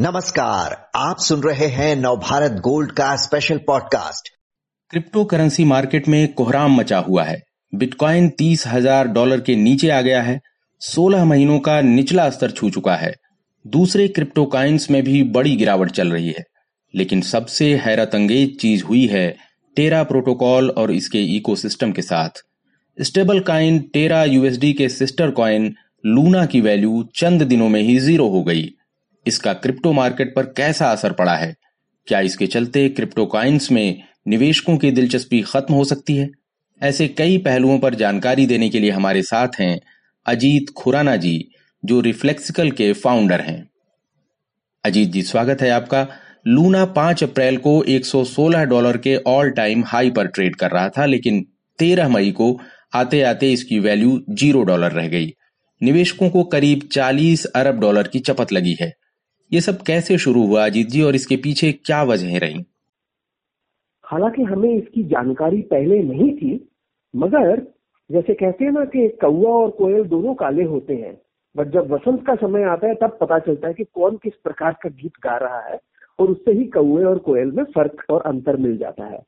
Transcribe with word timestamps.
नमस्कार, 0.00 0.90
आप 0.96 1.16
सुन 1.18 1.42
रहे 1.42 1.66
हैं 1.66 1.96
नवभारत 1.96 2.52
गोल्ड 2.52 2.92
का 2.92 3.16
special 3.16 3.58
podcast 3.58 4.28
crypto 4.90 5.24
currency 5.24 5.64
market 5.64 6.08
में 6.08 6.32
कोहराम 6.32 6.76
मचा 6.76 6.98
हुआ 6.98 7.24
है। 7.24 7.42
बिटकॉइन 7.74 8.28
तीस 8.28 8.66
हज़ार 8.66 9.08
डॉलर 9.08 9.40
के 9.40 9.56
नीचे 9.56 9.90
आ 9.90 10.00
गया 10.00 10.22
है। 10.22 10.40
सोलह 10.80 11.24
महीनों 11.24 11.58
का 11.58 11.80
निचला 11.80 12.30
स्तर 12.30 12.50
छू 12.50 12.70
चुका 12.70 12.96
है। 12.96 13.14
दूसरे 13.66 14.08
क्रिप्टो 14.08 14.44
कॉइन्स 14.44 14.90
में 14.90 15.02
भी 15.02 15.22
बड़ी 15.22 15.56
गिरावट 15.56 15.90
चल 15.90 16.12
रही 16.12 16.28
है। 16.28 16.44
लेकिन 16.94 17.20
सबसे 17.20 17.74
हैरत 17.76 18.14
अंगेज 18.14 18.58
चीज़ 18.60 18.84
हुई 18.84 19.06
है 19.06 19.36
टेरा 19.76 20.02
प्रोटोकॉल 20.02 20.70
और 20.70 20.92
इसके 20.92 21.22
इकोसिस्टम 21.36 21.92
के 21.92 22.02
साथ। 22.02 22.44
स्टेबल 22.98 23.40
कॉइन 23.40 23.78
टेरा 23.92 24.24
यूएसडी 24.24 24.72
के 24.72 24.88
सिस्टर 24.88 25.30
कॉइन 25.30 25.74
लूना 26.06 26.46
की 26.46 26.60
वैल्यू 26.60 27.08
चंद 27.14 27.42
दिनों 27.42 27.68
में 27.68 27.82
ही 27.82 27.98
ज़ीरो 27.98 28.28
हो 28.28 28.42
गई। 28.42 28.70
इसका 29.26 29.52
क्रिप्टो 29.52 29.92
मार्केट 29.92 30.34
पर 30.36 30.42
कैसा 30.42 30.92
असर 30.92 31.12
पड़ा 31.12 31.36
है? 31.36 31.56
क्या 32.06 32.20
इसके 32.20 32.46
चलते 32.46 32.88
क्रिप्टो 32.88 33.26
कॉइन्स 33.26 33.72
में 33.72 34.02
निवेशकों 34.28 34.76
की 34.76 34.90
दिलचस्पी 34.90 35.42
खत्म 35.42 35.74
हो 35.74 35.84
सकती 35.84 36.16
है? 36.16 36.30
ऐसे 36.82 37.08
कई 37.08 37.38
पहलुओं 37.38 37.78
पर 37.78 37.94
जानकारी 37.94 38.46
देने 38.46 38.68
के 38.68 38.78
लिए 38.78 38.90
हमारे 38.90 39.22
साथ 39.22 39.48
हैं 39.60 39.80
अजीत 40.26 40.66
खुराना 40.76 41.16
जी, 41.16 41.48
जो 41.84 42.00
रिफ्लेक्सिकल 42.00 42.70
के 42.70 42.92
फाउंडर 42.92 43.40
हैं। 43.40 43.70
अजीत 44.84 45.08
जी, 45.08 45.22
स्वागत 45.22 45.62
है 45.62 45.70
आपका। 45.70 46.08
लूना 46.46 46.84
पाँच 46.84 47.24
अप्रैल 47.24 47.56
को 47.56 47.84
116 47.84 48.64
डॉलर 48.64 48.96
के 48.96 49.16
ऑल 49.16 49.50
टाइम 49.50 49.84
हाई 49.86 50.10
पर 50.10 50.26
ट्रेड 50.26 50.56
कर 50.56 50.70
रहा 50.70 50.88
था, 50.88 51.06
लेकिन 51.06 51.46
13 51.78 52.08
मई 52.08 52.30
को 52.30 52.60
आते 52.94 53.22
आते 53.22 53.52
इसकी 53.52 53.78
वैल्यू 53.78 54.24
ज़ीरो 54.30 54.62
डॉलर 54.62 54.92
रह 54.92 55.08
गई। 55.08 55.34
निवेशकों 55.82 56.30
को 56.30 56.44
करीब 56.44 56.88
40 56.92 57.44
अरब 57.44 57.80
डॉलर 57.80 58.08
की 58.08 58.18
चपत 58.18 58.52
लगी 58.52 58.76
है। 58.80 58.99
ये 59.52 59.60
सब 59.60 59.82
कैसे 59.82 60.18
शुरू 60.18 60.46
हुआ 60.46 60.64
अजीत 60.66 60.86
जी 60.86 61.02
और 61.02 61.14
इसके 61.14 61.36
पीछे 61.36 61.72
क्या 61.72 62.02
वजह 62.02 62.38
रही? 62.38 62.64
हालाँकि 64.04 64.42
हमें 64.42 64.74
इसकी 64.74 65.02
जानकारी 65.04 65.60
पहले 65.62 66.02
नहीं 66.02 66.30
थी, 66.36 66.68
मगर 67.14 67.60
जैसे 68.10 68.34
कहते 68.34 68.64
हैं 68.64 68.72
ना 68.72 68.84
कि 68.84 69.08
कौआ 69.20 69.52
और 69.62 69.70
कोयल 69.70 70.04
दोनों 70.04 70.34
काले 70.34 70.64
होते 70.64 70.94
हैं, 70.94 71.20
बट 71.56 71.68
जब 71.68 71.90
वसंत 71.92 72.26
का 72.26 72.34
समय 72.34 72.64
आता 72.64 72.86
है 72.86 72.94
तब 72.94 73.18
पता 73.20 73.38
चलता 73.38 73.68
है 73.68 73.74
कि 73.74 73.84
कौन 73.84 74.16
किस 74.16 74.32
प्रकार 74.44 74.72
का 74.72 74.88
गीत 74.88 75.12
गा 75.24 75.36
रहा 75.36 75.60
है 75.60 75.80
और 76.18 76.30
उससे 76.30 76.52
ही 76.52 76.64
कौए 76.64 77.04
और 77.04 77.18
कोयल 77.18 77.50
में 77.50 77.64
फ़र्क 77.64 78.04
और 78.10 78.22
अंतर 78.22 78.56
मिल 78.56 78.76
जाता 78.78 79.04
है। 79.04 79.18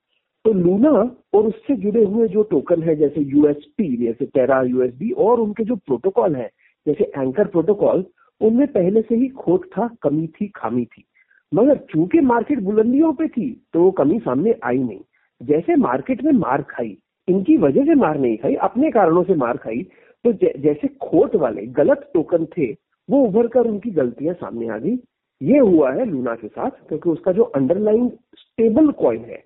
तो 0.45 0.53
लूना 0.53 0.91
और 1.35 1.47
उससे 1.47 1.77
जुड़े 1.77 2.05
हुए 2.05 2.29
जो 2.29 2.43
टोकन 2.43 2.83
है, 2.83 2.97
जैसे 2.97 3.21
यूएसपी 3.21 3.97
जैसे 4.07 4.27
टेरा 4.27 4.63
यूएसबी 4.63 5.11
और 5.11 5.41
उनके 5.41 5.65
जो 5.65 5.77
प्रोटोकॉल 5.77 6.37
है, 6.37 6.51
जैसे 6.87 7.05
एंकर 7.05 7.47
प्रोटोकॉल 7.47 8.05
उनमें 8.43 8.67
पहले 8.69 9.03
से 9.03 9.15
ही 9.15 9.29
खोट 9.31 9.67
था, 9.69 9.89
कमी 10.03 10.27
थी, 10.31 10.47
खामी 10.49 10.85
थी। 10.87 11.05
मगर 11.53 11.77
चूँकि 11.91 12.21
मार्केट 12.23 12.61
बुलंदियों 12.61 13.13
पे 13.13 13.29
थी 13.29 13.51
तो 13.75 13.83
वो 13.83 13.91
कमी 13.93 14.19
सामने 14.19 14.55
आई 14.65 14.79
नहीं। 14.79 15.01
जैसे 15.41 15.77
मार्केट 15.79 16.23
में 16.25 16.33
मार 16.33 16.63
खाई, 16.63 16.97
इनकी 17.29 17.57
वजह 17.59 17.85
से 17.85 17.95
मार 17.97 18.19
नहीं 18.19 18.37
खाई, 18.37 18.55
अपने 18.57 18.91
कारणों 18.91 19.23
से 19.25 19.35
मार 19.37 19.57
खाई 19.57 19.83
तो 20.25 20.33
जैसे 20.33 20.89
खोट 21.03 21.35
वाले, 21.37 21.67
गलत 21.69 22.11
टोकन 22.15 22.45
थे, 22.57 22.71
वो 23.09 23.23
उभर 23.25 23.47
कर 23.47 23.67
उनकी 23.67 23.91
गलतियाँ 23.91 24.35
सामने 24.35 24.69
आ 24.69 24.77
गई। 24.79 24.99
ये 25.41 25.59
हुआ 25.59 25.93
है 25.93 26.05
लूना 26.05 26.35
के 26.35 26.49
साथ, 26.49 26.71
क्योंकि 26.89 27.11
उसका 27.11 27.33
जो 27.33 27.43
अंडरलाइन 27.57 28.09
स्टेबल 28.39 28.91
कॉइन 28.93 29.25
है, 29.25 29.43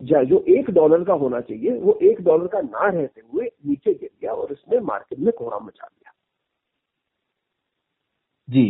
जो 0.00 0.44
एक 0.48 0.70
डॉलर 0.70 1.04
का 1.04 1.12
होना 1.14 1.40
चाहिए, 1.40 1.78
वो 1.78 1.98
एक 2.02 2.20
डॉलर 2.20 2.46
का 2.46 2.60
ना 2.60 2.88
रहते 2.88 3.20
हुए 3.32 3.50
नीचे 3.66 3.92
गिर 3.92 4.10
गया 4.22 4.32
और 4.32 4.52
उसने 4.52 4.80
मार्केट 4.82 5.18
में 5.18 5.32
कोहरा 5.32 5.58
मचा 5.58 5.86
दिया। 5.86 6.12
जी 8.48 8.64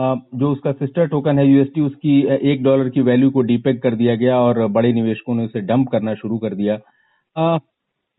जो 0.00 0.50
उसका 0.52 0.72
सिस्टर 0.72 1.06
टोकन 1.08 1.38
है 1.38 1.46
यूएसटी 1.46 1.80
उसकी 1.80 2.20
एक 2.50 2.62
डॉलर 2.62 2.88
की 2.88 3.00
वैल्यू 3.00 3.30
को 3.30 3.40
डीपेक 3.42 3.82
कर 3.82 3.94
दिया 3.94 4.14
गया 4.16 4.38
और 4.40 4.66
बड़े 4.68 4.92
निवेशकों 4.92 5.34
ने 5.34 5.44
उसे 5.44 5.60
डंप 5.60 5.88
करना 5.88 6.14
शुरू 6.14 6.38
कर 6.38 6.54
दिया। 6.54 6.76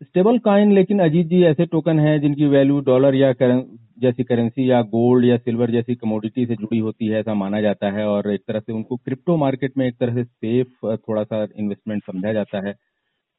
स्टेबल 0.00 0.38
कॉइन 0.38 0.72
लेकिन 0.72 1.00
अजीत 1.00 1.26
जी 1.26 1.42
ऐसे 1.44 1.66
टोकन 1.66 1.98
हैं 2.00 2.20
जिनकी 2.20 2.46
वैल्यू 2.46 2.80
डॉलर 2.80 3.14
या 3.14 3.32
करें, 3.32 3.62
जैसी 4.00 4.24
करेंसी 4.24 4.70
या 4.70 4.80
गोल्ड 4.84 5.24
या 5.24 5.36
सिल्वर 5.38 5.70
जैसी 5.70 5.94
कमोडिटी 5.94 6.46
से 6.46 6.54
जुड़ी 6.56 6.78
होती 6.78 7.06
है 7.06 7.20
ऐसा 7.20 7.34
माना 7.34 7.60
जाता 7.60 7.90
है 7.90 8.06
और 8.08 8.30
एक 8.32 8.40
तरह 8.48 8.60
से 8.60 8.72
उनको 8.72 8.96
क्रिप्टो 8.96 9.36
मार्केट 9.36 9.72
में 9.78 9.86
एक 9.86 9.96
तरह 10.00 10.14
से 10.14 10.24
सेफ़ 10.24 10.94
थोड़ा 10.98 11.22
सा 11.24 11.42
इन्वेस्टमेंट 11.56 12.02
समझा 12.04 12.32
जाता 12.32 12.66
है। 12.68 12.72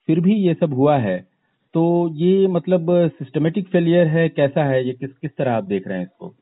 फिर 0.08 0.20
भी 0.20 0.36
ये 0.38 0.54
सब 0.56 0.74
हुआ 0.74 0.98
है। 1.00 1.18
तो 1.76 2.10
ये 2.16 2.48
मतलब 2.50 2.88
सिस्टमेटिक 3.10 3.68
फेलियर 3.70 4.08
है 4.10 4.28
कैसा 4.30 4.64
है 4.66 4.86
ये 4.88 4.94
किस 4.94 5.12
किस 5.14 5.32
तरह 5.38 5.54
आप 5.54 5.64
देख 5.66 5.88
रहे 5.88 5.98
हैं 5.98 6.06
इसको? 6.06 6.34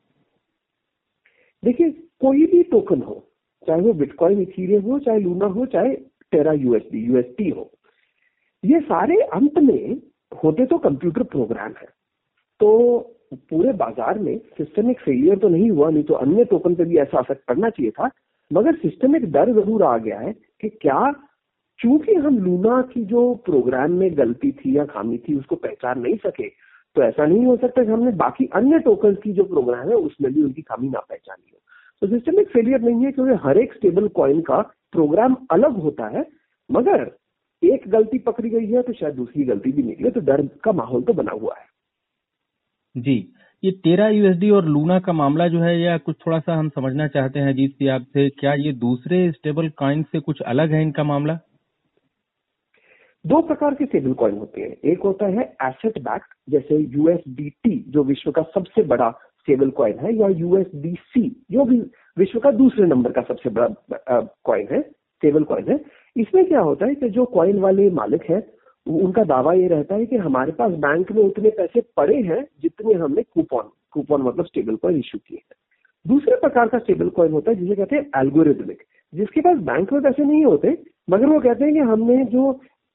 देखिए, 1.63 1.89
कोई 2.21 2.45
भी 2.45 2.61
टोकन 2.63 3.01
हो, 3.01 3.25
चाहे 3.67 3.81
वो 3.81 3.93
बिटकॉइन 3.95 4.41
इथीरियम 4.41 4.81
हो, 4.83 4.99
चाहे 4.99 5.19
लूना 5.19 5.45
हो, 5.47 5.65
चाहे 5.65 5.95
टेरा 6.33 6.53
यूएसडी 6.53 7.05
यूएसटी 7.05 7.49
हो, 7.49 7.69
ये 8.63 8.79
सारे 8.81 9.15
अंत 9.33 9.57
में 9.59 10.01
होते 10.43 10.65
तो 10.65 10.77
कंप्यूटर 10.79 11.23
प्रोग्राम 11.25 11.73
है। 11.77 11.87
तो 12.59 12.99
पूरे 13.49 13.73
बाज़ार 13.73 14.19
में 14.19 14.37
सिस्टमिक 14.57 14.99
फेलियर 14.99 15.37
तो 15.37 15.49
नहीं 15.49 15.69
हुआ, 15.71 15.89
नहीं 15.89 16.03
तो 16.03 16.13
अन्य 16.15 16.45
टोकन 16.45 16.75
पे 16.75 16.85
भी 16.85 16.97
ऐसा 16.97 17.19
असर 17.19 17.39
पड़ना 17.47 17.69
चाहिए 17.69 17.91
था, 17.91 18.09
मगर 18.51 18.75
सिस्टमिक 18.75 19.31
डर 19.31 19.51
ज़रूर 19.53 19.83
आ 19.83 19.97
गया 19.97 20.19
है 20.19 20.33
कि 20.61 20.69
क्या 20.71 21.11
चूँकि 21.79 22.13
हम 22.15 22.37
लूना 22.37 22.81
की 22.93 23.03
जो 23.05 23.33
प्रोग्राम 23.45 23.91
में 23.91 24.17
गलती 24.17 24.51
थी 24.51 24.77
या 24.77 24.85
खामी 24.85 25.17
थी, 25.17 25.35
उसको 25.35 25.55
पहचान 25.55 25.99
नहीं 25.99 26.15
सके 26.17 26.47
तो 26.99 27.03
ऐसा 27.03 27.25
नहीं 27.25 27.45
हो 27.45 27.55
सकता 27.57 27.83
कि 27.83 27.91
हमने 27.91 28.11
बाकी 28.17 28.45
अन्य 28.55 28.79
टोकन 28.79 29.13
की 29.15 29.31
जो 29.33 29.43
प्रोग्राम 29.45 29.89
है, 29.89 29.95
उसमें 29.95 30.31
भी 30.33 30.41
उनकी 30.43 30.61
खामी 30.61 30.87
ना 30.89 30.99
पहचानी 30.99 31.51
हो। 31.51 31.59
तो 32.01 32.07
सिस्टमिक 32.07 32.47
फेलियर 32.47 32.81
नहीं 32.81 33.05
है 33.05 33.11
क्योंकि 33.11 33.33
हर 33.43 33.57
एक 33.57 33.73
स्टेबल 33.73 34.07
कॉइन 34.15 34.41
का 34.41 34.59
प्रोग्राम 34.91 35.35
अलग 35.51 35.77
होता 35.77 36.07
है, 36.07 36.25
मगर 36.69 37.11
एक 37.63 37.87
गलती 37.87 38.17
पकड़ी 38.19 38.49
गई 38.49 38.65
है 38.65 38.81
तो 38.81 38.93
शायद 38.93 39.15
दूसरी 39.15 39.43
गलती 39.43 39.71
भी 39.71 39.83
निकले 39.83 40.09
तो 40.09 40.19
डर 40.21 40.45
का 40.63 40.71
माहौल 40.71 41.01
तो 41.01 41.13
बना 41.13 41.31
हुआ 41.31 41.55
है। 41.57 41.65
जी, 42.95 43.17
ये 43.63 43.71
तेरह 43.83 44.07
यूएसडी 44.07 44.49
और 44.49 44.65
लूना 44.65 44.99
का 44.99 45.13
मामला 45.13 45.47
जो 45.47 45.59
है, 45.59 45.79
या 45.79 45.97
कुछ 45.97 46.15
थोड़ा 46.25 46.39
सा 46.39 46.55
हम 46.55 46.69
समझना 46.69 47.07
चाहते 47.07 47.39
हैं 47.39 47.55
जीत 47.55 47.73
सी 47.73 47.87
आपसे, 47.89 48.29
क्या 48.29 48.53
ये 48.55 48.73
दूसरे 48.79 49.31
स्टेबल 49.31 49.69
कॉइन 49.77 50.03
से 50.03 50.19
कुछ 50.19 50.41
अलग 50.43 50.71
है 50.71 50.81
इनका 50.81 51.03
मामला? 51.05 51.39
दो 53.25 53.41
प्रकार 53.41 53.73
के 53.75 53.85
स्टेबल 53.85 54.13
कॉइन 54.13 54.37
होते 54.37 54.61
हैं। 54.61 54.91
एक 54.91 55.01
होता 55.01 55.25
है 55.27 55.43
एसेट 55.63 55.97
बैक 56.01 56.21
जैसे 56.49 56.77
यूएसडीटी 56.77 57.83
जो 57.89 58.03
विश्व 58.03 58.31
का 58.31 58.41
सबसे 58.53 58.83
बड़ा 58.83 59.09
स्टेबल 59.09 59.69
कॉइन 59.69 59.99
है, 59.99 60.15
या 60.15 60.27
यूएसडीसी 60.29 61.29
जो 61.51 61.65
भी 61.65 61.79
विश्व 62.17 62.39
का 62.39 62.51
दूसरे 62.51 62.85
नंबर 62.85 63.11
का 63.11 63.21
सबसे 63.21 63.49
बड़ा 63.49 64.19
कॉइन 64.45 64.67
है 64.71 64.81
स्टेबल 64.81 65.43
कॉइन 65.43 65.71
है। 65.71 65.79
इसमें 66.15 66.45
क्या 66.45 66.59
होता 66.59 66.85
है 66.85 66.95
कि 66.95 67.09
जो 67.09 67.25
कॉइन 67.25 67.59
वाले 67.59 67.89
मालिक 67.91 68.29
है 68.29 68.41
उनका 68.87 69.23
दावा 69.23 69.53
ये 69.53 69.67
रहता 69.67 69.95
है 69.95 70.05
कि 70.05 70.17
हमारे 70.17 70.51
पास 70.51 70.71
बैंक 70.79 71.11
में 71.11 71.23
उतने 71.23 71.49
पैसे 71.49 71.81
पड़े 71.97 72.15
हैं, 72.15 72.43
जितने 72.61 72.93
हमने 72.93 73.23
कूपन 73.23 73.69
कूपन 73.91 74.21
मतलब 74.21 74.45
स्टेबल 74.45 74.75
कॉइन 74.75 74.97
इश्यू 74.97 75.19
किए 75.27 75.37
हैं। 75.37 75.55
दूसरे 76.05 76.35
प्रकार 76.35 76.67
का 76.67 76.77
स्टेबल 76.77 77.09
कॉइन 77.09 77.31
होता 77.31 77.51
है, 77.51 77.57
जिसे 77.57 77.75
कहते 77.75 77.95
हैं 77.95 78.21
एल्गोरिदमिक 78.21 78.83
जिसके 79.13 79.41
पास 79.41 79.57
बैंक 79.59 79.93
में 79.93 80.01
पैसे 80.01 80.23
नहीं 80.23 80.43
होते, 80.45 80.77
मगर 81.09 81.25
वो 81.25 81.39
कहते 81.39 81.65
हैं 81.65 81.73
कि 81.73 81.79
हमने 81.81 82.23
जो 82.25 82.51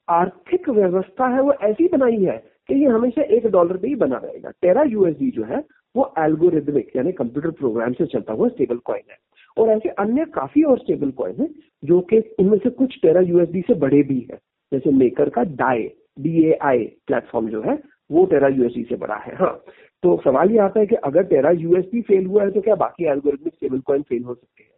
आर्थिक 0.09 0.69
व्यवस्था 0.69 1.27
है, 1.27 1.41
वो 1.41 1.53
ऐसी 1.53 1.87
बनाई 1.87 2.23
है 2.23 2.43
कि 2.67 2.75
ये 2.75 2.85
हमेशा 2.85 3.21
एक 3.21 3.47
डॉलर 3.47 3.77
पे 3.77 3.87
ही 3.87 3.95
बना 3.95 4.17
रहेगा। 4.17 4.49
टेरा 4.49 4.83
यूएसडी 4.83 5.31
जो 5.31 5.43
है, 5.43 5.63
वो 5.95 6.13
एल्गोरिदमिक 6.19 6.95
यानी 6.95 7.11
कंप्यूटर 7.11 7.51
प्रोग्राम 7.51 7.93
से 7.93 8.05
चलता 8.05 8.33
हुआ 8.33 8.47
स्टेबल 8.47 8.77
कॉइन 8.77 9.01
है। 9.11 9.17
और 9.57 9.69
ऐसे 9.69 9.89
अन्य 9.89 10.25
काफ़ी 10.25 10.63
और 10.63 10.79
स्टेबल 10.79 11.11
कॉइन 11.11 11.35
है, 11.39 11.49
जो 11.85 12.01
कि 12.01 12.17
इनमें 12.17 12.57
से 12.57 12.69
कुछ 12.69 13.01
टेरा 13.01 13.21
यूएसडी 13.21 13.61
से 13.61 13.73
बड़े 13.73 14.03
भी 14.03 14.27
है। 14.31 14.39
जैसे 14.73 14.91
मेकर 14.91 15.29
का 15.29 15.43
Dai 15.43 15.91
D 16.19 16.45
A 16.45 16.53
I 16.61 16.83
platform 16.83 17.49
जो 17.49 17.61
है, 17.61 17.79
वो 18.11 18.25
टेरा 18.25 18.47
यूएसडी 18.47 18.83
से 18.83 18.95
बड़ा 18.95 19.15
है। 19.15 19.35
हाँ 19.35 19.63
तो 20.03 20.21
सवाल 20.23 20.51
ये 20.51 20.57
आता 20.57 20.79
है 20.79 20.85
कि 20.85 20.95
अगर 20.95 21.23
टेरा 21.23 21.51
यूएसडी 21.51 22.01
फेल 22.01 22.25
हुआ 22.25 22.43
है 22.43 22.51
तो 22.51 22.61
क्या 22.61 22.75
बाकी 22.75 23.05
एल्गोरिदमिक 23.05 23.53
स्टेबल 23.53 23.79
कॉइन 23.79 24.01
फेल 24.01 24.23
हो 24.23 24.33
सकते 24.33 24.63
हैं? 24.63 24.69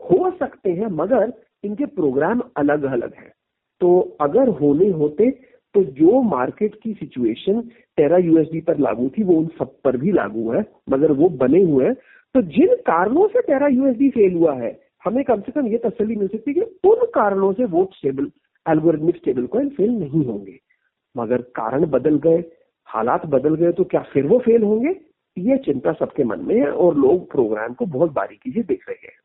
हो 0.00 0.30
सकते 0.30 0.70
हैं, 0.70 0.86
मगर 0.86 1.32
इनके 1.64 1.86
प्रोग्राम 1.86 2.42
अलग 2.56 2.82
अलग 2.82 3.14
हैं। 3.14 3.32
तो 3.80 4.16
अगर 4.20 4.48
होने 4.48 4.88
होते 4.88 5.30
तो 5.74 5.82
जो 5.84 6.20
मार्केट 6.22 6.74
की 6.82 6.92
सिचुएशन 6.94 7.60
टेरा 7.96 8.18
यूएसडी 8.18 8.60
पर 8.60 8.78
लागू 8.78 9.08
थी, 9.08 9.22
वो 9.22 9.34
उन 9.34 9.46
सब 9.46 9.76
पर 9.84 9.96
भी 9.96 10.12
लागू 10.12 10.50
है, 10.52 10.64
मगर 10.90 11.12
वो 11.12 11.28
बने 11.28 11.62
हुए 11.62 11.84
हैं। 11.84 11.94
तो 12.34 12.42
जिन 12.42 12.74
कारणों 12.86 13.26
से 13.28 13.40
टेरा 13.40 13.68
यूएसडी 13.68 14.10
फेल 14.10 14.34
हुआ 14.34 14.54
है, 14.54 14.80
हमें 15.04 15.24
कम 15.24 15.40
से 15.40 15.52
कम 15.52 15.66
ये 15.66 15.78
तसली 15.78 16.16
मिल 16.16 16.28
सकती 16.28 16.50
है 16.50 16.54
कि 16.54 16.88
उन 16.88 17.06
कारणों 17.14 17.52
से 17.52 17.64
वो 17.64 17.90
stable 17.94 18.30
algorithmic 18.66 19.16
stable 19.16 19.46
coin 19.46 19.68
fail 19.68 19.90
नहीं 19.90 20.24
होंगे। 20.24 20.58
मगर 21.16 21.42
कारण 21.42 21.86
बदल 21.86 22.18
गए, 22.18 22.44
हालात 22.84 23.26
बदल 23.26 23.54
गए 23.54 23.72
तो 23.72 23.84
क्या 23.84 24.00
फिर 24.02 24.26
वो 24.26 24.38
फेल 24.38 24.62
होंगे? 24.62 24.94
ये 25.38 25.56
चिंता 25.56 25.92
सबके 25.92 26.24
मन 26.24 26.40
में 26.40 26.54
है 26.54 26.70
और 26.70 26.96
लोग 26.96 27.30
प्रोग्राम 27.30 27.74
को 27.74 27.86
बहुत 27.86 28.12
बारीकी 28.12 28.50
से 28.50 28.62
देख 28.62 28.88
रहे 28.88 29.06
हैं। 29.06 29.18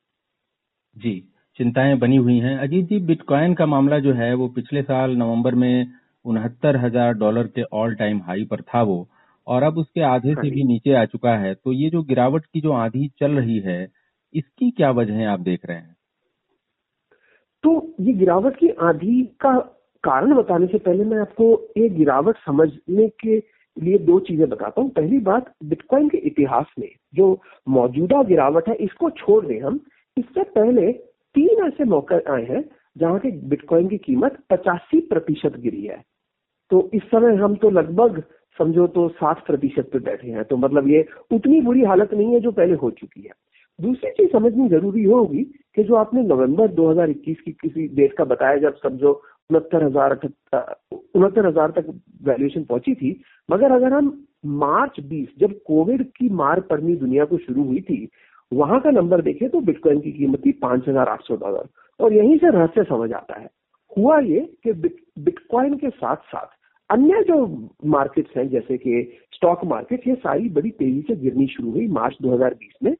जी। 0.97 1.34
चिंताएँ 1.59 1.97
बनी 1.97 2.15
हुई 2.17 2.37
हैं। 2.39 2.57
अजीत 2.59 2.85
जी 2.85 2.99
बिटकॉइन 3.07 3.53
का 3.53 3.65
मामला 3.67 3.99
जो 3.99 4.13
है 4.13 4.33
वो 4.35 4.47
पिछले 4.55 4.81
साल 4.83 5.15
नवंबर 5.17 5.55
में 5.55 5.87
उनहत्तर 6.25 6.77
हज़ार 6.77 7.13
डॉलर 7.15 7.47
के 7.49 7.63
ऑल 7.73 7.95
टाइम 7.95 8.21
हाई 8.21 8.43
पर 8.45 8.61
था 8.63 8.81
वो 8.83 9.07
और 9.47 9.63
अब 9.63 9.77
उसके 9.77 10.01
आधे 10.03 10.33
से 10.33 10.49
भी 10.51 10.63
नीचे 10.63 10.93
आ 10.93 11.03
चुका 11.05 11.35
है। 11.37 11.53
तो 11.55 11.73
ये 11.73 11.89
जो 11.89 12.01
गिरावट 12.03 12.45
की 12.45 12.61
जो 12.61 12.71
आंधी 12.73 13.07
चल 13.19 13.31
रही 13.31 13.59
है 13.59 13.87
इसकी 14.33 14.69
क्या 14.71 14.89
वजह 14.91 15.13
है 15.13 15.25
आप 15.27 15.39
देख 15.41 15.65
रहे 15.65 15.77
हैं? 15.77 15.95
तो 17.63 17.95
ये 18.01 18.13
गिरावट 18.13 18.55
की 18.55 18.69
आधी 18.83 19.21
का 19.41 19.57
कारण 20.03 20.33
बताने 20.35 20.67
से 20.67 20.77
पहले 20.79 21.03
मैं 21.05 21.19
आपको 21.19 21.51
ये 21.77 21.89
गिरावट 21.91 22.37
समझने 22.37 23.07
के 23.19 23.37
लिए 23.77 23.97
दो 23.99 24.19
चीज़ें 24.21 24.47
बताता 24.49 24.81
हूँ। 24.81 24.89
पहली 24.91 25.19
बात 25.21 25.53
बिटकॉइन 25.63 26.09
के 26.09 26.17
इतिहास 26.27 26.65
में 26.79 26.89
जो 27.15 27.31
मौजूदा 27.67 28.21
गिरावट 28.23 28.69
है 28.69 28.75
इसको 28.81 29.09
छोड़ 29.17 29.45
दें 29.45 29.59
हम। 29.61 29.79
इससे 30.17 30.43
पहले 30.51 30.91
तीन 31.35 31.65
ऐसे 31.65 31.83
मौके 31.85 32.19
आए 32.31 32.45
हैं 32.45 32.63
जहाँ 32.95 33.19
के 33.19 33.31
बिटकॉइन 33.49 33.87
की 33.87 33.97
कीमत 33.99 34.37
पचासी 34.49 34.99
प्रतिशत 35.07 35.57
गिरी 35.59 35.85
है। 35.85 36.01
तो 36.71 36.89
इस 36.93 37.01
समय 37.03 37.35
हम 37.35 37.55
तो 37.55 37.69
लगभग, 37.69 38.21
समझो 38.59 38.85
तो 38.87 39.07
सात 39.11 39.43
प्रतिशत 39.47 39.89
पे 39.93 39.99
बैठे 40.01 40.31
हैं। 40.31 40.43
तो 40.43 40.57
मतलब 40.57 40.87
ये 40.87 41.05
उतनी 41.31 41.61
बुरी 41.61 41.83
हालत 41.83 42.13
नहीं 42.13 42.33
है 42.33 42.39
जो 42.39 42.51
पहले 42.51 42.73
हो 42.75 42.91
चुकी 42.91 43.21
है। 43.21 43.31
दूसरी 43.79 44.11
चीज़ 44.11 44.31
समझनी 44.31 44.67
ज़रूरी 44.69 45.03
होगी 45.03 45.43
कि 45.75 45.83
जो 45.83 45.95
आपने 45.95 46.21
नवंबर 46.23 46.71
2021 46.73 47.39
की 47.45 47.51
किसी 47.53 47.87
डेट 47.95 48.13
का 48.13 48.23
बताया, 48.23 48.57
जब 48.57 48.75
समझो 48.77 49.11
उनहत्तर 49.49 49.83
हज़ार 49.83 50.13
उनहत्तर 50.13 51.47
हज़ार 51.47 51.71
तक 51.71 51.89
वैल्यूएशन 52.23 52.63
पहुँची 52.63 52.93
थी, 52.95 53.19
मगर 53.49 53.71
अगर 53.71 53.93
हम 53.93 54.25
मार्च 54.45 54.99
20 55.01 55.27
जब 55.39 55.59
कोविड 55.67 56.03
की 56.11 56.29
मार 56.35 56.59
पड़नी 56.69 56.95
दुनिया 56.95 57.25
को 57.25 57.37
शुरू 57.37 57.63
हुई 57.63 57.81
थी 57.81 58.07
वहाँ 58.51 58.79
का 58.79 58.91
नंबर 58.91 59.21
देखें 59.21 59.47
तो 59.49 59.59
बिटकॉइन 59.61 59.99
की 59.99 60.11
कीमत 60.11 60.45
थी 60.45 60.51
पाँच 60.61 60.87
हज़ार 60.87 61.09
आठ 61.09 61.21
सौ 61.21 61.35
डॉलर। 61.35 61.67
और 61.99 62.13
यहीं 62.13 62.37
से 62.37 62.49
रहस्य 62.49 62.83
समझ 62.83 63.11
आता 63.13 63.39
है। 63.39 63.49
हुआ 63.91 64.19
ये 64.19 64.39
कि 64.63 64.73
बिटकॉइन 64.73 65.75
के 65.77 65.89
साथ 65.89 66.15
साथ 66.25 66.47
अन्य 66.89 67.21
जो 67.23 67.45
मार्केट्स 67.87 68.37
हैं, 68.37 68.47
जैसे 68.49 68.77
कि 68.77 69.17
स्टॉक 69.33 69.63
मार्केट, 69.65 70.07
ये 70.07 70.15
सारी 70.15 70.49
बड़ी 70.49 70.71
तेज़ी 70.71 71.01
से 71.01 71.15
गिरनी 71.15 71.47
शुरू 71.47 71.71
हुई 71.71 71.87
मार्च 71.89 72.17
2020 72.21 72.83
में। 72.83 72.93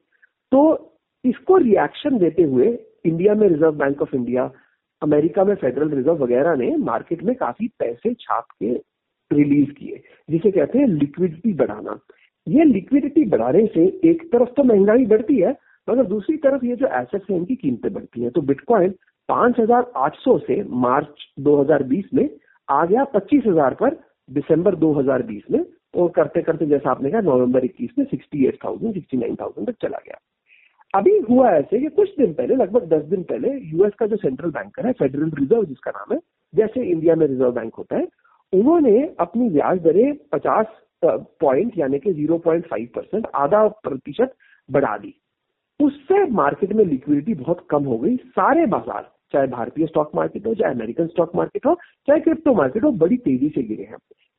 तो 0.52 0.62
इसको 1.24 1.56
रिएक्शन 1.56 2.18
देते 2.18 2.42
हुए 2.42 2.66
इंडिया 3.06 3.34
में 3.34 3.48
Reserve 3.48 3.72
Bank 3.74 4.02
of 4.02 4.14
India 4.16 4.50
America 5.02 5.44
में 5.44 5.54
फेडरल 5.54 5.90
रिज़र्व 5.90 6.22
वगैरह 6.22 6.54
ने 6.56 6.74
मार्केट 6.76 7.22
में 7.22 7.34
काफ़ी 7.36 7.68
पैसे 7.78 8.12
छाप 8.14 8.46
के 8.62 8.72
रिलीज़ 9.30 9.70
किए, 9.70 10.02
जिसे 10.28 10.50
कहते 10.50 10.78
हैं 10.78 10.86
लिक्विडिटी 10.88 11.52
बढ़ाना। 11.54 11.98
ये 12.46 12.64
लिक्विडिटी 12.64 13.24
बढ़ाने 13.24 13.66
से 13.66 13.84
एक 14.10 14.22
तरफ़ 14.32 14.48
तो 14.48 14.64
महँगाई 14.64 15.04
बढ़ती 15.06 15.36
है 15.36 15.50
मगर 15.88 16.06
दूसरी 16.06 16.36
तरफ़ 16.36 16.64
ये 16.64 16.76
जो 16.76 16.86
एसेट्स 16.86 17.30
हैं 17.30 17.36
इनकी 17.38 17.54
कीमतें 17.56 17.92
बढ़ती 17.92 18.22
हैं। 18.22 18.30
तो 18.30 18.40
बिटकॉइन 18.40 18.94
5,800 19.28 20.38
से 20.38 20.62
मार्च 20.84 21.24
2020 21.40 22.12
में 22.14 22.28
आ 22.68 22.84
गया 22.86 23.04
25,000 23.14 23.74
पर 23.74 23.96
दिसंबर 24.28 24.74
2020 24.74 25.50
में 25.50 25.64
और 25.94 26.08
करते 26.08 26.42
करते 26.42 26.66
जैसा 26.66 26.90
आपने 26.90 27.10
कहा 27.10 27.20
नवंबर 27.20 27.64
21 27.64 27.98
में 27.98 28.06
68,000 28.06 28.92
69,000 28.92 29.66
तक 29.66 29.76
चला 29.82 29.98
गया। 29.98 30.18
अभी 30.94 31.18
हुआ 31.30 31.50
ऐसे 31.50 31.78
कि 31.78 31.86
कुछ 31.96 32.08
दिन 32.18 32.32
पहले 32.32 32.54
लगभग 32.54 32.88
10 32.88 33.04
दिन 33.04 33.22
पहले 33.22 33.48
यूएस 33.70 33.92
का 33.98 34.06
जो 34.06 34.16
सेंट्रल 34.16 34.50
बैंकर 34.50 34.86
है 34.86 34.92
फेडरल 34.92 35.30
रिज़र्व 35.38 35.64
जिसका 35.64 35.90
नाम 35.90 36.14
है 36.14 36.20
जैसे 36.54 36.84
इंडिया 36.84 37.14
में 37.14 37.26
रिज़र्व 37.26 37.52
बैंक 37.52 37.74
होता 37.74 37.96
है 37.96 38.06
उन्होंने 38.52 38.98
अपनी 39.20 39.48
ब्याज 39.50 39.80
दरें 39.82 40.12
50 40.34 40.66
पॉइंट 41.02 41.78
यानी 41.78 41.98
कि 41.98 42.12
0.5 42.16 42.86
परसेंट 42.94 43.26
आधा 43.34 43.66
प्रतिशत 43.68 44.34
बढ़ा 44.68 44.96
दी। 44.98 45.14
उससे 45.80 46.24
मार्केट 46.32 46.72
में 46.72 46.84
लिक्विडिटी 46.84 47.34
बहुत 47.34 47.66
कम 47.70 47.84
हो 47.84 47.98
गई। 47.98 48.16
सारे 48.16 48.66
बाज़ार, 48.66 49.10
चाहे 49.32 49.46
भारतीय 49.46 49.86
स्टॉक 49.86 50.14
मार्केट 50.14 50.46
हो, 50.46 50.54
चाहे 50.54 50.74
अमेरिकन 50.74 51.06
स्टॉक 51.06 51.34
मार्केट 51.36 51.66
हो, 51.66 51.74
चाहे 52.08 52.20
क्रिप्टो 52.20 52.54
मार्केट 52.54 52.84
हो, 52.84 52.90
बड़ी 52.92 53.16
तेज़ी 53.18 53.48
से 53.48 53.62
गिरे 53.62 53.84
हैं। 53.84 53.98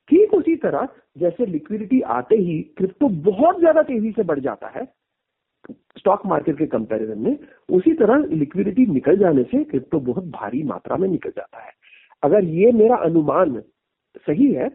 ठीक 0.10 0.34
उसी 0.34 0.56
तरह 0.56 0.88
जैसे 1.18 1.46
लिक्विडिटी 1.46 2.02
आते 2.02 2.36
ही 2.36 2.62
क्रिप्टो 2.78 3.08
बहुत 3.26 3.60
ज़्यादा 3.60 3.82
तेज़ी 3.84 4.12
से 4.12 4.24
बढ़ 4.24 4.40
जाता 4.40 4.68
है 4.70 4.86
स्टॉक 5.98 6.26
मार्केट 6.26 6.58
के 6.58 6.66
कंपैरिजन 6.66 7.20
में, 7.20 7.38
उसी 7.70 7.94
तरह 7.94 8.26
लिक्विडिटी 8.32 8.86
निकल 8.86 9.18
जाने 9.18 9.44
से 9.44 9.64
क्रिप्टो 9.64 10.00
बहुत 10.02 10.24
भारी 10.32 10.64
मात्रा 10.64 10.98
में 10.98 11.08
निकल 11.10 11.30
जाता 11.30 11.64
है। 11.64 11.72
अगर 12.24 12.44
ये 12.44 12.72
मेरा 12.74 12.96
अनुमान 13.06 13.62
सही 14.18 14.52
है 14.54 14.70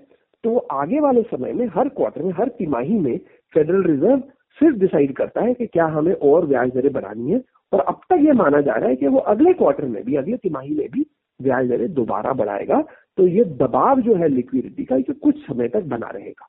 तो 0.45 0.59
आगे 0.59 1.01
वाले 1.01 1.23
समय 1.23 1.53
में, 1.53 1.67
हर 1.67 1.89
क्वार्टर 1.89 2.23
में, 2.23 2.33
हर 2.33 2.49
तिमाही 2.49 2.99
में 2.99 3.19
फेडरल 3.55 3.83
रिज़र्व 3.83 4.23
सिर्फ़ 4.59 4.77
डिसाइड 4.77 5.17
करता 5.17 5.41
है 5.41 5.55
कि 5.55 5.67
क्या 5.67 5.87
हमें 5.87 6.13
और 6.13 6.47
ब्याज 6.47 6.71
दरें 6.71 6.93
बढ़ानी 6.93 7.31
है 7.31 7.43
और 7.73 7.81
अब 7.81 8.01
तक 8.11 8.19
ये 8.21 8.33
माना 8.33 8.61
जा 8.61 8.75
रहा 8.75 8.89
है 8.89 8.97
कि 8.97 9.07
वो 9.07 9.19
अगले 9.19 9.53
क्वार्टर 9.53 9.85
में 9.85 10.05
भी, 10.05 10.17
अगले 10.17 10.37
तिमाही 10.37 10.75
में 10.75 10.89
भी 10.91 11.07
ब्याज 11.43 11.69
दरें 11.69 11.93
दोबारा 11.95 12.33
बढ़ाएगा। 12.33 12.83
तो 13.17 13.27
ये 13.27 13.45
दबाव 13.45 14.01
जो 14.01 14.15
है 14.15 14.29
लिक्विडिटी 14.29 14.85
का, 14.85 14.97
ये 14.97 15.13
कुछ 15.13 15.39
समय 15.47 15.69
तक 15.69 15.83
बना 15.83 16.07
रहेगा। 16.07 16.49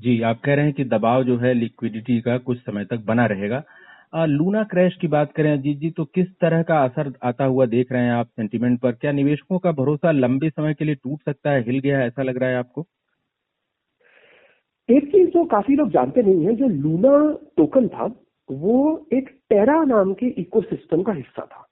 जी, 0.00 0.22
आप 0.22 0.40
कह 0.40 0.54
रहे 0.54 0.64
हैं 0.64 0.74
कि 0.74 0.84
दबाव 0.84 1.24
जो 1.24 1.36
है 1.36 1.54
लिक्विडिटी 1.54 2.20
का 2.20 2.38
कुछ 2.38 2.58
समय 2.58 2.84
तक 2.84 3.04
बना 3.04 3.26
रहेगा। 3.26 3.62
लूना 4.16 4.64
क्रैश 4.64 4.96
की 4.96 5.06
बात 5.06 5.32
करें, 5.32 5.52
अजीत 5.52 5.78
जी 5.78 5.90
तो 5.90 6.04
किस 6.04 6.26
तरह 6.40 6.62
का 6.62 6.84
असर 6.84 7.12
आता 7.22 7.44
हुआ 7.44 7.66
देख 7.66 7.92
रहे 7.92 8.02
हैं 8.02 8.12
आप 8.12 8.26
सेंटीमेंट 8.26 8.80
पर? 8.80 8.92
क्या 8.92 9.12
निवेशकों 9.12 9.58
का 9.58 9.72
भरोसा 9.72 10.10
लंबे 10.10 10.50
समय 10.50 10.74
के 10.74 10.84
लिए 10.84 10.94
टूट 10.94 11.18
सकता 11.20 11.50
है, 11.50 11.62
हिल 11.62 11.78
गया 11.78 12.00
ऐसा 12.00 12.22
लग 12.22 12.36
रहा 12.36 12.50
है 12.50 12.56
आपको? 12.56 12.86
एक 14.90 15.12
चीज़ 15.12 15.30
जो 15.30 15.44
काफ़ी 15.44 15.76
लोग 15.76 15.90
जानते 15.90 16.22
नहीं 16.22 16.46
है, 16.46 16.54
जो 16.54 16.68
लूना 16.68 17.38
टोकन 17.56 17.88
था, 17.88 18.20
वो 18.50 19.06
एक 19.12 19.28
टेरा 19.50 19.84
नाम 19.84 20.14
के 20.14 20.26
इकोसिस्टम 20.26 21.02
का 21.02 21.12
हिस्सा 21.12 21.42
था। 21.42 21.68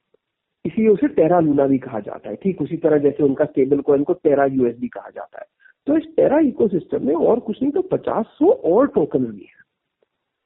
इसलिए 0.67 0.89
उसे 0.89 1.09
टेरा 1.09 1.41
लूना 1.41 1.67
भी 1.67 1.79
कहा 1.79 2.01
जाता 2.01 2.31
है। 2.31 2.37
ठीक 2.37 2.63
उसी 2.63 2.77
तरह 2.77 2.99
जैसे 2.99 3.23
उनका 3.23 3.45
स्टेबल 3.45 3.81
कॉइन 3.81 4.05
को 4.05 4.13
टेरा 4.13 4.45
यूएसडी 4.45 4.89
कहा 4.89 5.11
जाता 5.11 5.39
है। 5.39 5.47
तो 5.87 5.97
इस 5.97 6.03
टेरा 6.17 6.39
इकोसिस्टम 6.39 7.07
में 7.07 7.15
और 7.15 7.41
कुछ 7.41 7.63
नहीं 7.63 7.73
तो 7.73 7.83
पचास 7.83 8.25
सौ 8.27 8.51
और 8.51 8.87
टोकन 8.87 9.25
भी 9.25 9.43
है। 9.43 9.66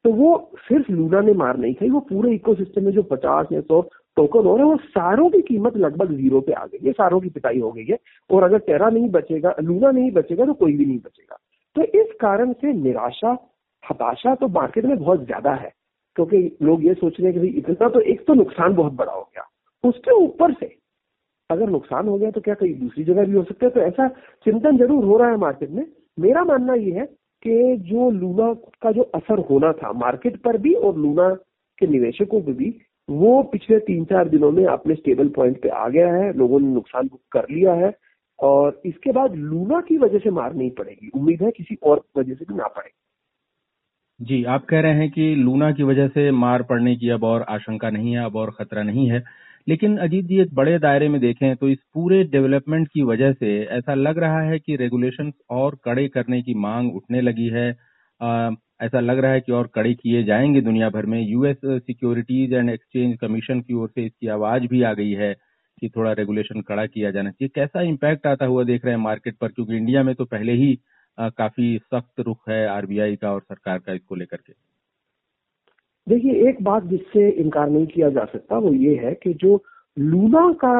तो 0.04 0.10
वो 0.12 0.50
सिर्फ़ 0.58 0.90
लूना 0.92 1.20
ने 1.20 1.32
मार 1.34 1.56
नहीं 1.58 1.74
खाई, 1.74 1.88
वो 1.90 2.00
पूरे 2.02 2.34
इकोसिस्टम 2.34 2.84
में 2.84 2.92
जो 2.92 3.02
पचास 3.04 3.48
या 3.52 3.60
सौ 3.62 3.80
टोकन 4.16 4.46
हो 4.46 4.56
रहे 4.56 4.66
हैं, 4.66 4.72
वो 4.72 4.78
सारों 4.88 5.28
की 5.30 5.40
कीमत 5.42 5.76
लगभग 5.76 6.12
ज़ीरो 6.14 6.40
पे 6.40 6.52
आ 6.52 6.64
गई 6.66 6.86
है, 6.86 6.92
सारों 6.92 7.20
की 7.20 7.28
पिटाई 7.28 7.60
हो 7.60 7.70
गई 7.72 7.84
है। 7.84 7.98
और 8.30 8.42
अगर 8.42 8.58
टेरा 8.60 8.88
नहीं 8.90 9.08
बचेगा 9.10 9.54
लूना 9.60 9.90
नहीं 9.90 10.10
बचेगा 10.12 10.44
तो 10.44 10.54
कोई 10.54 10.76
भी 10.76 10.86
नहीं 10.86 10.98
बचेगा। 10.98 11.36
तो 11.76 11.82
इस 12.00 12.12
कारण 12.20 12.52
से 12.54 12.72
निराशा, 12.74 13.36
हताशा 13.82 14.34
तो 14.34 14.48
मार्केट 14.50 14.84
में 14.84 14.96
बहुत 14.98 15.24
ज़्यादा 15.26 15.52
है, 15.54 15.72
क्योंकि 16.16 16.56
लोग 16.62 16.84
ये 16.86 16.94
सोच 16.94 17.20
रहे 17.20 17.32
हैं 17.32 17.40
कि 17.42 17.58
इतना 17.60 17.88
तो 17.88 18.00
एक 18.02 18.26
तो 18.26 18.34
नुकसान 18.34 18.74
बहुत 18.74 18.92
बड़ा 18.94 19.12
हो 19.12 19.22
गया। 19.22 19.48
उसके 19.84 20.14
ऊपर 20.14 20.52
से 20.54 20.74
अगर 21.50 21.70
नुकसान 21.70 22.08
हो 22.08 22.16
गया 22.18 22.30
तो 22.30 22.40
क्या 22.40 22.54
कहीं 22.54 22.74
दूसरी 22.80 23.04
जगह 23.04 23.24
भी 23.24 23.36
हो 23.36 23.42
सकता 23.44 23.66
है? 23.66 23.70
तो 23.72 23.80
ऐसा 23.80 24.08
चिंतन 24.46 24.76
ज़रूर 24.78 25.04
हो 25.04 25.16
रहा 25.18 25.30
है 25.30 25.36
मार्केट 25.38 25.70
में। 25.70 25.86
मेरा 26.18 26.44
मानना 26.44 26.74
ये 26.74 26.90
है 26.92 27.08
कि 27.42 27.76
जो 27.76 28.10
लूना 28.10 28.52
का 28.54 28.92
जो 28.92 29.02
असर 29.02 29.38
होना 29.38 29.72
था 29.72 29.92
मार्केट 29.92 30.36
पर 30.36 30.58
भी 30.58 30.74
और 30.74 30.96
लूना 30.96 31.34
के 31.78 31.86
निवेशकों 31.86 32.40
पर 32.40 32.52
भी, 32.52 32.80
वो 33.10 33.42
पिछले 33.42 33.78
तीन 33.78 34.04
चार 34.04 34.28
दिनों 34.28 34.50
में 34.50 34.66
अपने 34.66 34.94
स्टेबल 34.94 35.28
पॉइंट 35.28 35.62
पे 35.62 35.68
आ 35.68 35.88
गया 35.88 36.14
है, 36.14 36.32
लोगों 36.32 36.60
ने 36.60 36.68
नुकसान 36.68 37.08
बुक 37.08 37.20
कर 37.32 37.46
लिया 37.50 37.74
है 37.74 37.94
और 38.38 38.82
इसके 38.86 39.12
बाद 39.12 39.34
लूना 39.34 39.80
की 39.80 39.96
वजह 39.98 40.18
से 40.18 40.30
मार 40.30 40.54
नहीं 40.54 40.70
पड़ेगी। 40.70 41.10
उम्मीद 41.14 41.42
है 41.42 41.50
किसी 41.50 41.78
और 41.82 42.02
वजह 42.18 42.34
से 42.34 42.44
भी 42.44 42.54
ना 42.54 42.66
पड़े। 42.66 42.90
जी, 44.20 44.44
आप 44.44 44.64
कह 44.64 44.80
रहे 44.80 44.92
हैं 44.92 45.10
कि 45.10 45.34
लूना 45.34 45.72
की 45.72 45.82
वजह 45.82 46.08
से 46.08 46.30
मार 46.30 46.62
पड़ने 46.62 46.96
की 46.96 47.08
अब 47.08 47.24
और 47.24 47.42
आशंका 47.42 47.90
नहीं 47.90 48.16
है, 48.16 48.24
अब 48.24 48.36
और 48.36 48.50
खतरा 48.50 48.82
नहीं 48.82 49.10
है। 49.10 49.24
लेकिन 49.70 49.96
अजीत 49.98 50.24
जी 50.24 50.40
एक 50.40 50.54
बड़े 50.54 50.78
दायरे 50.78 51.08
में 51.08 51.20
देखें 51.20 51.56
तो 51.56 51.68
इस 51.68 51.78
पूरे 51.94 52.22
डेवलपमेंट 52.24 52.88
की 52.88 53.02
वजह 53.02 53.32
से 53.32 53.50
ऐसा 53.70 53.94
लग 53.94 54.18
रहा 54.18 54.40
है 54.42 54.58
कि 54.58 54.76
रेगुलेशन 54.76 55.32
और 55.50 55.78
कड़े 55.84 56.06
करने 56.08 56.40
की 56.42 56.54
मांग 56.54 56.94
उठने 56.96 57.20
लगी 57.20 57.48
है। 57.48 57.70
आ, 58.20 58.50
ऐसा 58.82 59.00
लग 59.00 59.18
रहा 59.18 59.32
है 59.32 59.40
कि 59.40 59.52
और 59.52 59.70
कड़े 59.74 59.92
किए 59.94 60.22
जाएँगे 60.24 60.60
दुनिया 60.60 60.88
भर 60.90 61.06
में। 61.06 61.20
US 61.20 61.56
Securities 61.64 62.52
and 62.52 62.70
Exchange 62.70 63.16
Commission 63.18 63.60
की 63.60 63.74
ओर 63.74 63.88
से 63.88 64.06
इसकी 64.06 64.28
आवाज़ 64.28 64.66
भी 64.66 64.82
आ 64.82 64.92
गई 64.94 65.12
है 65.12 65.32
कि 65.82 65.88
थोड़ा 65.88 66.12
रेगुलेशन 66.12 66.60
कड़ा 66.60 66.86
किया 66.86 67.10
जाना 67.10 67.30
चाहिए। 67.30 67.50
कैसा 67.54 67.82
इम्पैक्ट 67.82 68.26
आता 68.26 68.46
हुआ 68.46 68.64
देख 68.64 68.84
रहे 68.84 68.94
हैं 68.94 69.00
मार्केट 69.00 69.36
पर? 69.36 69.48
क्योंकि 69.48 69.76
इंडिया 69.76 70.02
में 70.02 70.14
तो 70.14 70.24
पहले 70.24 70.52
ही 70.52 70.78
आ, 71.18 71.28
काफ़ी 71.28 71.78
सख्त 71.94 72.20
रुख 72.20 72.48
है 72.48 72.66
आरबीआई 72.68 73.16
का 73.16 73.32
और 73.32 73.40
सरकार 73.40 73.78
का 73.78 73.92
इसको 73.92 74.14
लेकर 74.14 74.36
के। 74.36 74.69
देखिए, 76.10 76.48
एक 76.48 76.62
बात 76.62 76.84
जिससे 76.84 77.28
इनकार 77.30 77.68
नहीं 77.70 77.86
किया 77.86 78.08
जा 78.10 78.24
सकता 78.26 78.58
वो 78.58 78.72
ये 78.74 78.94
है 78.96 79.14
कि 79.14 79.32
जो 79.34 79.62
लूना 79.96 80.52
का 80.60 80.72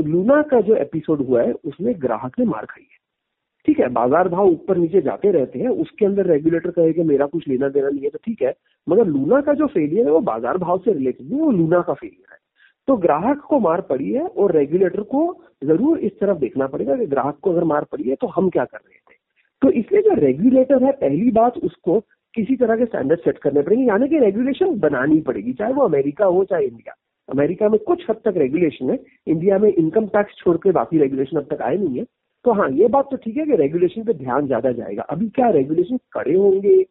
लूना 0.00 0.42
का 0.42 0.60
जो 0.60 0.76
एपिसोड 0.76 1.26
हुआ 1.26 1.42
है 1.42 1.52
उसमें 1.52 1.94
ग्राहक 2.02 2.38
ने 2.38 2.44
मार 2.44 2.64
खाई 2.64 2.82
है। 2.82 2.94
ठीक 3.66 3.78
है, 3.80 3.88
बाज़ार 3.90 4.28
भाव 4.28 4.46
ऊपर 4.46 4.76
नीचे 4.76 5.00
जाते 5.02 5.30
रहते 5.32 5.58
हैं, 5.58 5.68
उसके 5.68 6.06
अंदर 6.06 6.26
रेगुलेटर 6.26 6.70
कहे 6.70 6.92
कि 6.92 7.02
मेरा 7.04 7.26
कुछ 7.26 7.48
लेना 7.48 7.68
देना 7.68 7.88
नहीं 7.88 8.02
है 8.02 8.10
तो 8.10 8.18
ठीक 8.24 8.42
है, 8.42 8.54
मगर 8.86 9.06
लूना 9.06 9.40
का 9.40 9.52
जो 9.54 9.66
फेलियर 9.68 10.06
है, 10.06 10.12
वो 10.12 10.20
बाज़ार 10.22 10.58
भाव 10.58 10.78
से 10.78 10.92
रिलेटेड 10.92 11.26
नहीं 11.26 11.38
है, 11.38 11.44
वो 11.44 11.50
लूना 11.52 11.80
का 11.80 11.94
फेलियर 11.94 12.32
है। 12.32 12.38
तो 12.88 12.96
ग्राहक 12.98 13.40
को 13.40 13.58
मार 13.60 13.80
पड़ी 13.82 14.10
है 14.10 14.22
और 14.22 14.56
रेगुलेटर 14.56 15.02
को 15.04 15.22
ज़रूर 15.64 15.98
इस 16.00 16.12
तरफ़ 16.20 16.38
देखना 16.38 16.66
पड़ेगा 16.66 16.96
कि 16.96 17.06
ग्राहक 17.06 17.38
को 17.42 17.52
अगर 17.52 17.64
मार 17.66 17.84
पड़ी 17.92 18.08
है 18.08 18.14
तो 18.14 18.26
हम 18.26 18.48
क्या 18.50 18.64
कर 18.64 18.78
रहे 18.78 18.98
थे। 18.98 19.14
तो 19.62 19.70
इसलिए 19.72 20.02
जो 20.02 20.14
रेगुलेटर 20.16 20.84
है, 20.84 20.92
पहली 20.92 21.30
बात 21.32 21.56
उसको 21.58 21.98
किसी 22.36 22.56
तरह 22.56 22.76
के 22.76 22.84
स्टैंडर्ड 22.84 23.20
सेट 23.20 23.38
करने 23.38 23.62
पड़ेंगे, 23.62 23.84
यानी 23.84 24.08
कि 24.08 24.18
रेगुलेशन 24.18 24.78
बनानी 24.80 25.20
पड़ेगी, 25.22 25.52
चाहे 25.52 25.72
वो 25.72 25.84
अमेरिका 25.84 26.24
हो, 26.26 26.44
चाहे 26.44 26.64
इंडिया। 26.64 26.94
अमेरिका 27.28 27.68
में 27.68 27.78
कुछ 27.80 28.04
हद 28.10 28.20
तक 28.24 28.34
रेगुलेशन 28.36 28.90
है, 28.90 28.98
इंडिया 29.26 29.58
में 29.58 29.68
इनकम 29.70 30.06
टैक्स 30.08 30.36
छोड़ 30.38 30.56
के 30.56 30.72
बाकी 30.72 30.98
रेगुलेशन 30.98 31.36
अब 31.36 31.46
तक 31.50 31.62
आए 31.62 31.76
नहीं 31.76 31.98
है। 31.98 32.04
तो 32.44 32.52
हाँ 32.52 32.68
ये 32.72 32.88
बात 32.88 33.08
तो 33.10 33.16
ठीक 33.16 33.36
है 33.36 33.44
कि 33.46 33.56
रेगुलेशन 33.56 34.04
पे 34.04 34.12
ध्यान 34.14 34.46
ज़्यादा 34.46 34.72
जाएगा। 34.72 35.02
अभी 35.04 35.28
क्या 35.30 35.48
रेगुलेशन 35.50 35.96
कड़े 36.12 36.34
होंगे, 36.34 36.82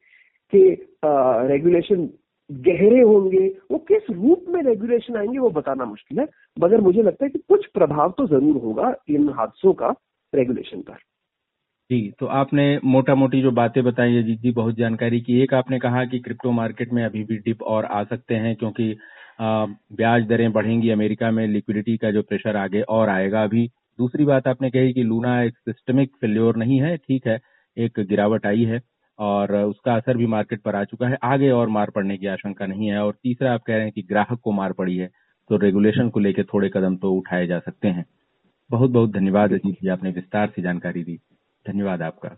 कि 0.54 0.60
रेगुलेशन 1.04 2.10
गहरे 2.50 3.02
होंगे, 3.02 3.48
वो 3.72 3.78
किस 3.88 4.10
रूप 4.12 4.46
में 4.50 4.62
रेगुलेशन 4.64 5.16
आएँगे, 5.16 5.38
वो 5.40 5.50
बताना 5.52 5.86
मुश्किल 5.86 6.20
है। 6.20 6.28
मगर 6.58 6.82
मुझे 6.82 7.02
लगता 7.02 7.26
है 7.26 7.30
कि 7.30 7.40
कुछ 7.50 7.66
प्रभाव 7.68 8.14
तो 8.18 8.28
ज़रूर 8.28 8.62
होगा 8.64 8.94
इन 9.10 9.30
हादसों 9.30 9.74
का 9.74 9.94
रेगुलेशन 10.34 10.82
पर। 10.82 10.98
जी 11.90 11.98
तो 12.20 12.26
आपने 12.36 12.64
मोटा 12.86 13.14
मोटी 13.16 13.42
जो 13.42 13.50
बातें 13.52 13.84
बताई 13.84 14.18
अजीत 14.18 14.40
जी 14.42 14.52
बहुत 14.52 14.76
जानकारी 14.76 15.20
की। 15.22 15.40
एक 15.42 15.54
आपने 15.54 15.80
कहा 15.80 16.04
कि 16.06 16.20
क्रिप्टो 16.20 16.52
मार्केट 16.52 16.94
में 16.94 17.04
अभी 17.06 17.24
भी 17.24 17.38
डिप 17.40 17.62
और 17.64 17.86
आ 17.88 18.04
सकते 18.04 18.36
हैं, 18.36 18.56
क्योंकि 18.56 18.96
ब्याज 19.42 20.24
दरें 20.28 20.52
बढ़ेंगी 20.52 20.90
अमेरिका 20.90 21.30
में, 21.32 21.46
लिक्विडिटी 21.48 21.98
का 21.98 22.12
जो 22.12 22.22
प्रेशर 22.24 22.58
आगे 22.58 22.82
और 22.90 23.10
आएगा 23.10 23.44
अभी। 23.44 23.68
दूसरी 24.00 24.26
बात 24.26 24.48
आपने 24.48 24.70
कही 24.70 24.94
कि 24.94 25.04
लूना 25.04 25.42
एक 25.44 25.58
सिस्टमिक 25.60 26.16
फेल्योर 26.22 26.58
नहीं 26.58 26.80
है, 26.82 26.96
ठीक 26.98 27.28
है, 27.28 27.40
एक 27.78 28.00
गिरावट 28.00 28.46
आई 28.46 28.64
है, 28.64 28.82
और 29.20 29.56
उसका 29.56 29.96
असर 29.96 30.18
भी 30.18 30.26
मार्केट 30.28 30.62
पर 30.62 30.76
आ 30.76 30.84
चुका 30.86 31.08
है, 31.08 31.18
आगे 31.24 31.52
और 31.52 31.70
मार 31.70 31.90
पड़ने 31.90 32.18
की 32.18 32.28
आशंका 32.28 32.66
नहीं 32.66 32.88
है, 32.88 33.00
और 33.00 33.14
तीसरा 33.24 33.54
आप 33.54 33.64
कह 33.64 33.74
रहे 33.74 33.84
हैं 33.84 33.92
कि 33.92 34.02
ग्राहक 34.04 34.40
को 34.44 34.52
मार 34.54 34.74
पड़ी 34.74 34.98
है 34.98 35.10
तो 35.50 35.58
रेगुलेशन 35.58 36.10
को 36.10 36.20
लेकर 36.20 36.44
थोड़े 36.46 36.70
कदम 36.70 36.96
तो 36.98 37.14
उठाए 37.14 37.48
जा 37.48 37.60
सकते 37.60 37.88
हैं। 37.90 38.06
बहुत 38.70 38.92
बहुत 38.92 39.12
धन्यवाद, 39.12 39.52
अजीत 39.54 39.76
जी, 39.76 39.88
आपने 39.90 40.12
विस्तार 40.12 40.52
से 40.56 40.62
जानकारी 40.62 41.04
दी। 41.04 41.20
धन्यवाद 41.66 42.02
आपका। 42.02 42.36